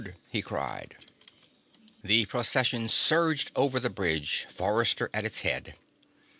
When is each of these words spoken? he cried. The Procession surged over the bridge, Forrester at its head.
he 0.31 0.41
cried. 0.41 0.95
The 2.03 2.25
Procession 2.25 2.87
surged 2.89 3.51
over 3.55 3.79
the 3.79 3.91
bridge, 3.91 4.47
Forrester 4.49 5.11
at 5.13 5.25
its 5.25 5.41
head. 5.41 5.75